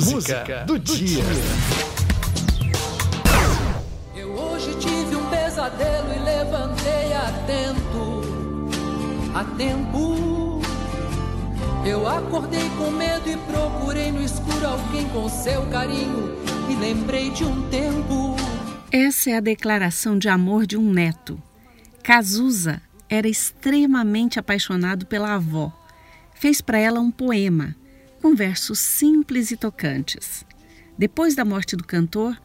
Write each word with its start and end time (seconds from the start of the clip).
música 0.00 0.64
do 0.66 0.78
dia. 0.78 1.22
Eu 4.14 4.32
hoje 4.32 4.74
tive 4.78 5.16
um 5.16 5.28
pesadelo 5.28 6.14
e 6.14 6.18
levantei 6.18 7.12
atento, 7.12 8.22
a 9.34 9.44
tempo. 9.56 10.60
Eu 11.84 12.06
acordei 12.06 12.68
com 12.76 12.90
medo 12.90 13.28
e 13.28 13.36
procurei 13.36 14.12
no 14.12 14.22
escuro 14.22 14.66
alguém 14.66 15.08
com 15.08 15.28
seu 15.28 15.64
carinho 15.66 16.36
e 16.68 16.74
lembrei 16.76 17.30
de 17.30 17.44
um 17.44 17.68
tempo. 17.68 18.36
Essa 18.92 19.30
é 19.30 19.36
a 19.36 19.40
declaração 19.40 20.18
de 20.18 20.28
amor 20.28 20.66
de 20.66 20.76
um 20.76 20.92
neto. 20.92 21.40
Cazuza 22.02 22.82
era 23.08 23.28
extremamente 23.28 24.38
apaixonado 24.38 25.06
pela 25.06 25.34
avó. 25.34 25.72
Fez 26.34 26.60
para 26.60 26.78
ela 26.78 27.00
um 27.00 27.10
poema, 27.10 27.76
com 28.20 28.34
versos 28.34 28.78
simples 28.78 29.50
e 29.50 29.56
tocantes. 29.56 30.44
Depois 30.96 31.34
da 31.34 31.44
morte 31.44 31.76
do 31.76 31.84
cantor, 31.84 32.36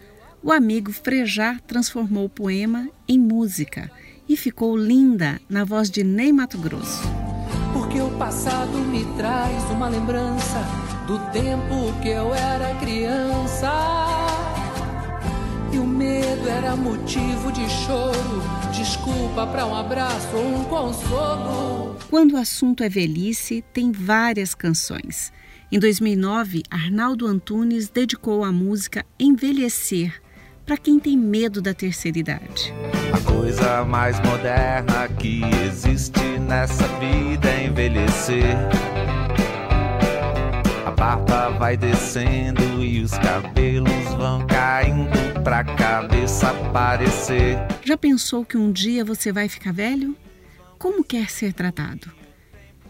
o 0.41 0.51
amigo 0.51 0.91
Frejá 0.91 1.59
transformou 1.67 2.25
o 2.25 2.29
poema 2.29 2.89
em 3.07 3.19
música 3.19 3.91
e 4.27 4.37
ficou 4.37 4.77
linda 4.77 5.39
na 5.49 5.63
voz 5.63 5.89
de 5.89 6.03
Ney 6.03 6.31
Mato 6.31 6.57
Grosso. 6.57 7.03
Porque 7.73 7.99
o 7.99 8.09
passado 8.17 8.77
me 8.77 9.03
traz 9.17 9.63
uma 9.71 9.89
lembrança 9.89 10.59
do 11.05 11.19
tempo 11.31 11.99
que 12.01 12.09
eu 12.09 12.33
era 12.33 12.73
criança. 12.79 13.71
E 15.73 15.77
o 15.77 15.85
medo 15.85 16.47
era 16.47 16.75
motivo 16.75 17.51
de 17.51 17.69
choro, 17.69 18.41
desculpa 18.71 19.45
para 19.47 19.65
um 19.65 19.75
abraço 19.75 20.35
ou 20.35 20.59
um 20.59 20.63
consolo. 20.63 21.97
Quando 22.09 22.33
o 22.33 22.37
assunto 22.37 22.83
é 22.83 22.87
velhice, 22.87 23.63
tem 23.73 23.91
várias 23.91 24.55
canções. 24.55 25.33
Em 25.71 25.79
2009, 25.79 26.61
Arnaldo 26.69 27.25
Antunes 27.25 27.89
dedicou 27.89 28.43
a 28.43 28.51
música 28.51 29.03
Envelhecer 29.19 30.21
para 30.63 30.77
quem 30.77 30.99
tem 30.99 31.17
medo 31.17 31.59
da 31.59 31.73
terceira 31.73 32.19
idade. 32.19 32.71
A 33.11 33.19
coisa 33.31 33.83
mais 33.83 34.19
moderna 34.19 35.07
que 35.19 35.41
existe 35.67 36.21
nessa 36.47 36.87
vida 36.99 37.49
é 37.49 37.65
envelhecer. 37.65 38.55
A 40.85 40.91
barba 40.91 41.49
vai 41.57 41.75
descendo 41.75 42.83
e 42.83 43.01
os 43.01 43.11
cabelos 43.11 44.05
vão 44.17 44.45
caindo 44.45 45.09
pra 45.43 45.63
cabeça 45.63 46.51
aparecer. 46.51 47.57
Já 47.83 47.97
pensou 47.97 48.45
que 48.45 48.55
um 48.55 48.71
dia 48.71 49.03
você 49.03 49.31
vai 49.31 49.49
ficar 49.49 49.73
velho? 49.73 50.15
Como 50.77 51.03
quer 51.03 51.29
ser 51.31 51.53
tratado? 51.53 52.11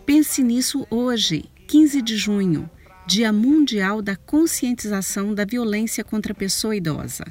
Pense 0.05 0.44
nisso 0.44 0.85
hoje, 0.89 1.45
15 1.67 2.02
de 2.02 2.16
junho, 2.16 2.69
Dia 3.08 3.33
Mundial 3.33 4.02
da 4.02 4.16
Conscientização 4.16 5.33
da 5.33 5.45
Violência 5.45 6.03
contra 6.03 6.31
a 6.31 6.35
Pessoa 6.35 6.75
Idosa. 6.75 7.25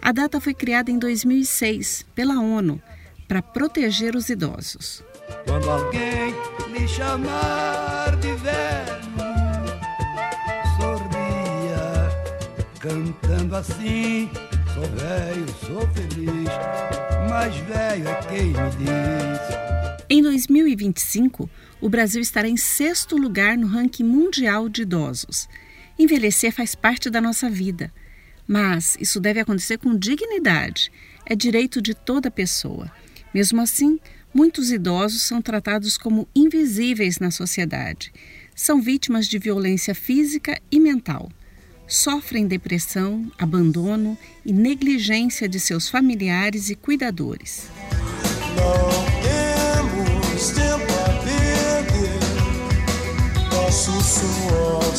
A 0.00 0.12
data 0.12 0.40
foi 0.40 0.54
criada 0.54 0.90
em 0.90 0.98
2006 0.98 2.06
pela 2.14 2.38
ONU 2.40 2.80
para 3.26 3.42
proteger 3.42 4.14
os 4.14 4.28
idosos. 4.28 5.02
Quando 5.46 5.68
alguém 5.68 6.34
me 6.70 6.86
chamar 6.86 8.16
de 8.16 8.32
velho, 8.34 9.04
sorria, 10.78 12.10
cantando 12.78 13.56
assim: 13.56 14.30
sou 14.74 14.82
velho, 14.82 15.46
sou 15.60 15.88
feliz, 15.94 16.48
mas 17.30 17.56
velho 17.58 18.08
é 18.08 18.22
quem 18.22 18.46
me 18.48 18.70
diz. 18.76 20.04
Em 20.10 20.20
2025, 20.20 21.48
o 21.80 21.88
Brasil 21.88 22.20
estará 22.20 22.48
em 22.48 22.56
sexto 22.56 23.16
lugar 23.16 23.56
no 23.56 23.68
ranking 23.68 24.02
mundial 24.02 24.68
de 24.68 24.82
idosos. 24.82 25.48
Envelhecer 25.96 26.52
faz 26.52 26.74
parte 26.74 27.08
da 27.08 27.20
nossa 27.20 27.48
vida, 27.48 27.92
mas 28.48 28.96
isso 29.00 29.20
deve 29.20 29.38
acontecer 29.38 29.78
com 29.78 29.96
dignidade. 29.96 30.90
É 31.24 31.36
direito 31.36 31.80
de 31.80 31.94
toda 31.94 32.30
pessoa. 32.30 32.90
Mesmo 33.32 33.60
assim, 33.60 34.00
muitos 34.34 34.72
idosos 34.72 35.22
são 35.22 35.40
tratados 35.40 35.96
como 35.96 36.28
invisíveis 36.34 37.20
na 37.20 37.30
sociedade. 37.30 38.12
São 38.56 38.82
vítimas 38.82 39.28
de 39.28 39.38
violência 39.38 39.94
física 39.94 40.60
e 40.70 40.80
mental. 40.80 41.30
Sofrem 41.94 42.48
depressão, 42.48 43.30
abandono 43.38 44.18
e 44.44 44.52
negligência 44.52 45.48
de 45.48 45.60
seus 45.60 45.88
familiares 45.88 46.68
e 46.68 46.74
cuidadores. 46.74 47.68
Não 48.56 49.04
temos 49.22 50.50
tempo 50.50 50.92
a 50.92 51.10
perder, 51.22 52.18
nosso 53.48 53.92
suor 54.02 54.96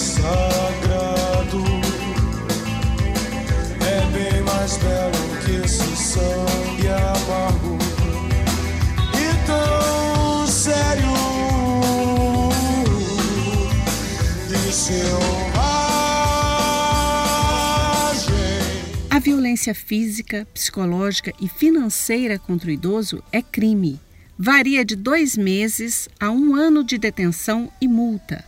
violência 19.25 19.73
física, 19.73 20.47
psicológica 20.53 21.33
e 21.41 21.49
financeira 21.49 22.37
contra 22.37 22.69
o 22.69 22.71
idoso 22.71 23.23
é 23.31 23.41
crime. 23.41 23.99
Varia 24.37 24.85
de 24.85 24.95
dois 24.95 25.35
meses 25.35 26.07
a 26.19 26.29
um 26.29 26.53
ano 26.53 26.83
de 26.83 26.95
detenção 26.99 27.71
e 27.81 27.87
multa. 27.87 28.45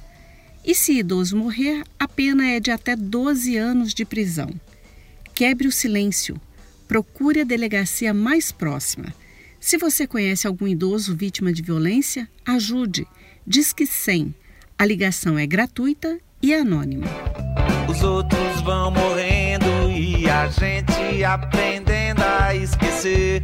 E 0.63 0.75
se 0.75 0.99
idoso 0.99 1.35
morrer, 1.35 1.83
a 1.97 2.07
pena 2.07 2.45
é 2.45 2.59
de 2.59 2.69
até 2.69 2.95
12 2.95 3.57
anos 3.57 3.91
de 3.91 4.05
prisão. 4.05 4.51
Quebre 5.33 5.67
o 5.67 5.71
silêncio. 5.71 6.39
Procure 6.87 7.41
a 7.41 7.43
delegacia 7.43 8.13
mais 8.13 8.51
próxima. 8.51 9.11
Se 9.59 9.79
você 9.79 10.05
conhece 10.05 10.45
algum 10.45 10.67
idoso 10.67 11.15
vítima 11.15 11.51
de 11.51 11.63
violência, 11.63 12.29
ajude. 12.45 13.07
Disque 13.47 13.87
100. 13.87 14.31
A 14.77 14.85
ligação 14.85 15.39
é 15.39 15.47
gratuita 15.47 16.19
e 16.39 16.53
anônima. 16.53 17.07
Os 17.89 18.03
outros 18.03 18.61
vão 18.61 18.93
gente 19.17 19.36
aprendendo 21.37 22.21
a 22.21 22.55
esquecer. 22.55 23.41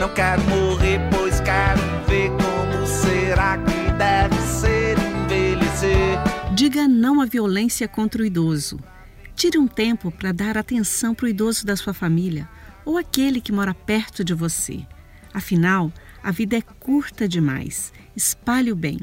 Não 0.00 0.08
quero 0.14 0.42
morrer, 0.44 1.00
pois 1.10 1.40
quero 1.40 1.80
ver 2.06 2.30
como 2.30 2.86
será 2.86 3.58
que 3.58 3.92
deve 3.92 4.40
ser 4.42 4.96
envelhecer. 4.98 6.18
Diga 6.54 6.86
não 6.86 7.20
à 7.20 7.26
violência 7.26 7.88
contra 7.88 8.22
o 8.22 8.24
idoso. 8.24 8.78
Tire 9.34 9.58
um 9.58 9.66
tempo 9.66 10.10
para 10.10 10.32
dar 10.32 10.56
atenção 10.56 11.14
para 11.14 11.26
o 11.26 11.28
idoso 11.28 11.66
da 11.66 11.76
sua 11.76 11.92
família 11.92 12.48
ou 12.84 12.96
aquele 12.96 13.40
que 13.40 13.52
mora 13.52 13.74
perto 13.74 14.24
de 14.24 14.32
você. 14.32 14.86
Afinal, 15.34 15.92
a 16.22 16.30
vida 16.30 16.56
é 16.56 16.62
curta 16.62 17.28
demais. 17.28 17.92
Espalhe 18.16 18.72
o 18.72 18.76
bem. 18.76 18.98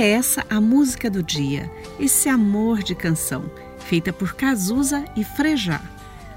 É 0.00 0.10
essa 0.10 0.46
a 0.48 0.60
música 0.60 1.10
do 1.10 1.24
dia, 1.24 1.68
esse 1.98 2.28
amor 2.28 2.84
de 2.84 2.94
canção, 2.94 3.50
feita 3.80 4.12
por 4.12 4.34
Cazuza 4.34 5.04
e 5.16 5.24
Frejá. 5.24 5.80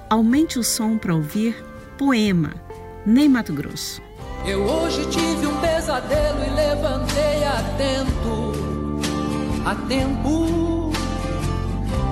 Aumente 0.09 0.57
o 0.57 0.63
som 0.63 0.97
para 0.97 1.13
ouvir 1.13 1.63
Poema, 1.95 2.55
Ney 3.05 3.29
Mato 3.29 3.53
Grosso. 3.53 4.01
Eu 4.47 4.63
hoje 4.63 5.05
tive 5.11 5.45
um 5.45 5.55
pesadelo 5.61 6.43
e 6.43 6.49
levantei 6.49 7.43
atento, 7.43 8.53
a 9.63 9.75
tempo. 9.87 10.91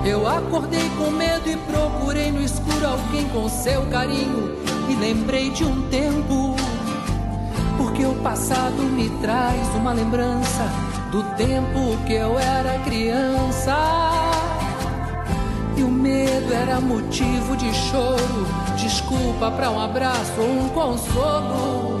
Eu 0.06 0.28
acordei 0.28 0.88
com 0.90 1.10
medo 1.10 1.50
e 1.50 1.56
procurei 1.56 2.30
no 2.30 2.44
escuro 2.44 2.86
alguém 2.86 3.28
com 3.30 3.48
seu 3.48 3.84
carinho 3.86 4.54
e 4.88 4.94
lembrei 4.94 5.50
de 5.50 5.64
um 5.64 5.88
tempo. 5.88 6.54
Porque 7.76 8.04
o 8.04 8.14
passado 8.22 8.84
me 8.84 9.10
traz 9.20 9.66
uma 9.74 9.92
lembrança 9.92 10.89
do 11.10 11.24
tempo 11.36 11.96
que 12.06 12.14
eu 12.14 12.38
era 12.38 12.78
criança. 12.84 13.76
E 15.76 15.82
o 15.82 15.88
medo 15.88 16.52
era 16.52 16.80
motivo 16.80 17.56
de 17.56 17.72
choro, 17.74 18.46
desculpa 18.76 19.50
para 19.50 19.70
um 19.70 19.80
abraço 19.80 20.40
ou 20.40 20.48
um 20.48 20.68
consolo. 20.68 22.00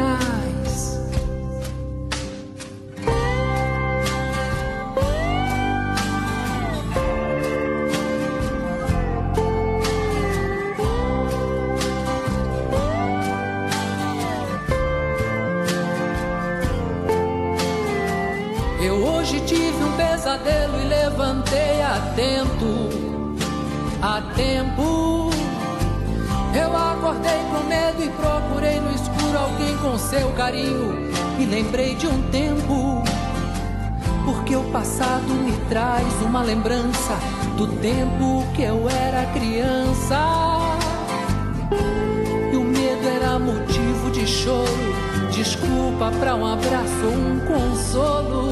Atento 21.91 22.89
a 24.01 24.21
tempo. 24.35 25.29
Eu 26.53 26.75
acordei 26.75 27.39
com 27.51 27.67
medo 27.67 28.03
e 28.03 28.09
procurei 28.09 28.79
no 28.79 28.91
escuro 28.91 29.37
alguém 29.37 29.77
com 29.77 29.97
seu 29.97 30.31
carinho. 30.31 31.11
Me 31.37 31.45
lembrei 31.45 31.95
de 31.95 32.07
um 32.07 32.21
tempo, 32.29 33.03
porque 34.25 34.55
o 34.55 34.63
passado 34.71 35.33
me 35.33 35.53
traz 35.69 36.07
uma 36.21 36.41
lembrança 36.41 37.17
do 37.57 37.67
tempo 37.67 38.45
que 38.53 38.63
eu 38.63 38.89
era 38.89 39.25
criança. 39.33 40.17
E 42.51 42.55
o 42.55 42.63
medo 42.63 43.07
era 43.07 43.39
motivo 43.39 44.11
de 44.11 44.27
choro, 44.27 44.67
desculpa 45.31 46.11
para 46.19 46.35
um 46.35 46.45
abraço 46.45 47.07
um 47.07 47.39
consolo. 47.47 48.51